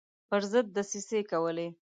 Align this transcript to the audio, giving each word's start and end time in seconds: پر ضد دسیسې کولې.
پر 0.29 0.41
ضد 0.51 0.67
دسیسې 0.77 1.19
کولې. 1.31 1.67